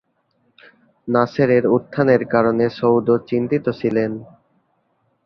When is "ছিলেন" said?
3.79-4.11